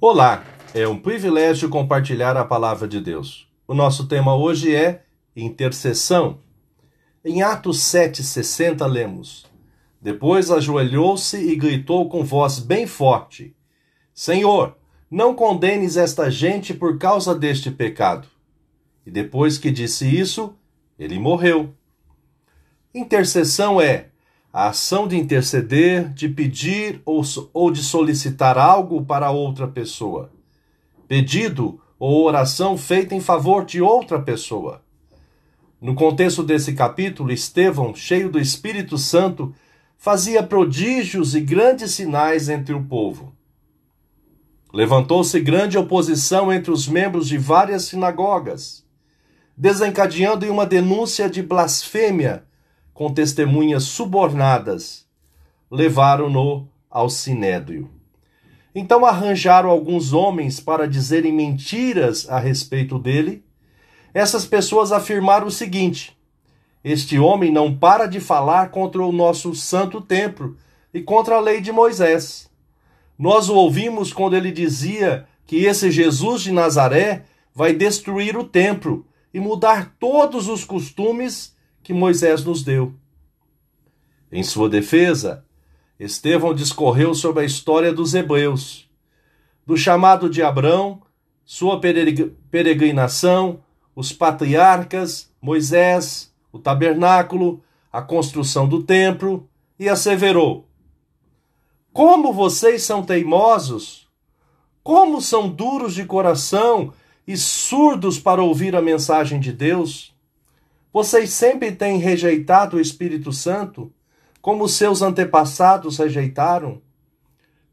Olá, 0.00 0.44
é 0.72 0.86
um 0.86 0.96
privilégio 0.96 1.68
compartilhar 1.68 2.36
a 2.36 2.44
palavra 2.44 2.86
de 2.86 3.00
Deus. 3.00 3.50
O 3.66 3.74
nosso 3.74 4.06
tema 4.06 4.32
hoje 4.32 4.72
é 4.72 5.02
intercessão. 5.34 6.38
Em 7.24 7.42
Atos 7.42 7.80
7,60 7.80 8.86
lemos: 8.86 9.44
Depois 10.00 10.52
ajoelhou-se 10.52 11.36
e 11.36 11.56
gritou 11.56 12.08
com 12.08 12.22
voz 12.22 12.60
bem 12.60 12.86
forte: 12.86 13.56
Senhor, 14.14 14.76
não 15.10 15.34
condenes 15.34 15.96
esta 15.96 16.30
gente 16.30 16.72
por 16.72 16.96
causa 16.96 17.34
deste 17.34 17.68
pecado. 17.68 18.28
E 19.04 19.10
depois 19.10 19.58
que 19.58 19.68
disse 19.68 20.06
isso, 20.08 20.54
ele 20.96 21.18
morreu. 21.18 21.74
Intercessão 22.94 23.80
é 23.80 24.10
a 24.52 24.68
ação 24.68 25.06
de 25.06 25.16
interceder, 25.16 26.12
de 26.12 26.28
pedir 26.28 27.02
ou, 27.04 27.22
ou 27.52 27.70
de 27.70 27.82
solicitar 27.82 28.56
algo 28.56 29.04
para 29.04 29.30
outra 29.30 29.68
pessoa. 29.68 30.30
Pedido 31.06 31.80
ou 31.98 32.24
oração 32.24 32.76
feita 32.78 33.14
em 33.14 33.20
favor 33.20 33.64
de 33.64 33.82
outra 33.82 34.20
pessoa. 34.20 34.82
No 35.80 35.94
contexto 35.94 36.42
desse 36.42 36.72
capítulo, 36.72 37.30
Estevão, 37.30 37.94
cheio 37.94 38.30
do 38.30 38.40
Espírito 38.40 38.96
Santo, 38.96 39.54
fazia 39.96 40.42
prodígios 40.42 41.34
e 41.34 41.40
grandes 41.40 41.92
sinais 41.92 42.48
entre 42.48 42.74
o 42.74 42.82
povo. 42.82 43.32
Levantou-se 44.72 45.38
grande 45.40 45.78
oposição 45.78 46.52
entre 46.52 46.70
os 46.70 46.88
membros 46.88 47.28
de 47.28 47.38
várias 47.38 47.84
sinagogas, 47.84 48.84
desencadeando 49.56 50.44
em 50.44 50.50
uma 50.50 50.66
denúncia 50.66 51.28
de 51.28 51.42
blasfêmia 51.42 52.47
com 52.98 53.14
testemunhas 53.14 53.84
subornadas, 53.84 55.06
levaram-no 55.70 56.68
ao 56.90 57.08
sinédrio. 57.08 57.88
Então 58.74 59.06
arranjaram 59.06 59.70
alguns 59.70 60.12
homens 60.12 60.58
para 60.58 60.88
dizerem 60.88 61.32
mentiras 61.32 62.28
a 62.28 62.40
respeito 62.40 62.98
dele. 62.98 63.44
Essas 64.12 64.44
pessoas 64.44 64.90
afirmaram 64.90 65.46
o 65.46 65.50
seguinte: 65.50 66.18
Este 66.82 67.20
homem 67.20 67.52
não 67.52 67.72
para 67.72 68.06
de 68.06 68.18
falar 68.18 68.70
contra 68.70 69.00
o 69.00 69.12
nosso 69.12 69.54
santo 69.54 70.00
templo 70.00 70.56
e 70.92 71.00
contra 71.00 71.36
a 71.36 71.40
lei 71.40 71.60
de 71.60 71.70
Moisés. 71.70 72.50
Nós 73.16 73.48
o 73.48 73.54
ouvimos 73.54 74.12
quando 74.12 74.34
ele 74.34 74.50
dizia 74.50 75.24
que 75.46 75.64
esse 75.66 75.92
Jesus 75.92 76.42
de 76.42 76.50
Nazaré 76.50 77.26
vai 77.54 77.72
destruir 77.72 78.36
o 78.36 78.42
templo 78.42 79.06
e 79.32 79.38
mudar 79.38 79.94
todos 80.00 80.48
os 80.48 80.64
costumes 80.64 81.56
que 81.88 81.94
Moisés 81.94 82.44
nos 82.44 82.62
deu. 82.62 82.92
Em 84.30 84.42
sua 84.42 84.68
defesa, 84.68 85.42
Estevão 85.98 86.52
discorreu 86.52 87.14
sobre 87.14 87.42
a 87.42 87.46
história 87.46 87.90
dos 87.94 88.12
hebreus, 88.12 88.90
do 89.66 89.74
chamado 89.74 90.28
de 90.28 90.42
Abrão, 90.42 91.00
sua 91.46 91.80
peregrinação, 91.80 93.60
os 93.96 94.12
patriarcas, 94.12 95.32
Moisés, 95.40 96.30
o 96.52 96.58
tabernáculo, 96.58 97.64
a 97.90 98.02
construção 98.02 98.68
do 98.68 98.82
templo, 98.82 99.48
e 99.80 99.88
asseverou: 99.88 100.68
Como 101.90 102.34
vocês 102.34 102.82
são 102.82 103.02
teimosos! 103.02 104.06
Como 104.82 105.22
são 105.22 105.48
duros 105.48 105.94
de 105.94 106.04
coração 106.04 106.92
e 107.26 107.34
surdos 107.34 108.18
para 108.18 108.42
ouvir 108.42 108.76
a 108.76 108.82
mensagem 108.82 109.40
de 109.40 109.54
Deus! 109.54 110.17
Vocês 110.92 111.30
sempre 111.30 111.72
têm 111.72 111.98
rejeitado 111.98 112.76
o 112.76 112.80
Espírito 112.80 113.32
Santo, 113.32 113.92
como 114.40 114.68
seus 114.68 115.02
antepassados 115.02 115.98
rejeitaram? 115.98 116.80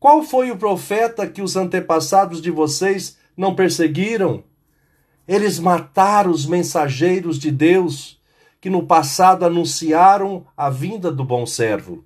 Qual 0.00 0.22
foi 0.22 0.50
o 0.50 0.56
profeta 0.56 1.28
que 1.28 1.42
os 1.42 1.54
antepassados 1.54 2.40
de 2.40 2.50
vocês 2.50 3.18
não 3.36 3.54
perseguiram? 3.54 4.42
Eles 5.28 5.58
mataram 5.58 6.30
os 6.30 6.46
mensageiros 6.46 7.38
de 7.38 7.50
Deus 7.50 8.20
que 8.60 8.70
no 8.70 8.86
passado 8.86 9.44
anunciaram 9.44 10.46
a 10.56 10.70
vinda 10.70 11.12
do 11.12 11.24
bom 11.24 11.44
servo. 11.44 12.04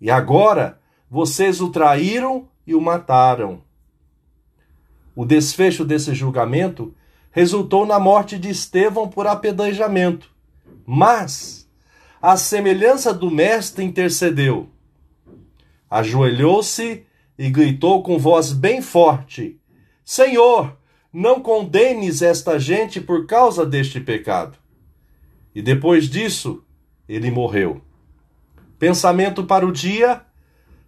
E 0.00 0.10
agora 0.10 0.78
vocês 1.10 1.60
o 1.60 1.70
traíram 1.70 2.48
e 2.66 2.74
o 2.74 2.80
mataram. 2.80 3.62
O 5.14 5.24
desfecho 5.24 5.84
desse 5.84 6.14
julgamento 6.14 6.94
resultou 7.36 7.84
na 7.84 8.00
morte 8.00 8.38
de 8.38 8.48
Estevão 8.48 9.06
por 9.06 9.26
apedrejamento. 9.26 10.30
Mas, 10.86 11.68
a 12.20 12.34
semelhança 12.34 13.12
do 13.12 13.30
mestre, 13.30 13.84
intercedeu. 13.84 14.70
Ajoelhou-se 15.90 17.04
e 17.38 17.50
gritou 17.50 18.02
com 18.02 18.18
voz 18.18 18.54
bem 18.54 18.80
forte: 18.80 19.60
Senhor, 20.02 20.78
não 21.12 21.38
condenes 21.38 22.22
esta 22.22 22.58
gente 22.58 23.02
por 23.02 23.26
causa 23.26 23.66
deste 23.66 24.00
pecado. 24.00 24.56
E 25.54 25.60
depois 25.60 26.08
disso, 26.08 26.64
ele 27.06 27.30
morreu. 27.30 27.82
Pensamento 28.78 29.44
para 29.44 29.66
o 29.66 29.72
dia: 29.72 30.22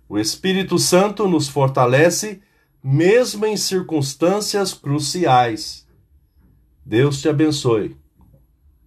o 0.09 0.19
Espírito 0.19 0.79
Santo 0.79 1.29
nos 1.29 1.47
fortalece 1.47 2.41
mesmo 2.83 3.45
em 3.45 3.55
circunstâncias 3.55 4.73
cruciais. 4.73 5.87
Deus 6.89 7.21
te 7.21 7.29
abençoe. 7.29 7.95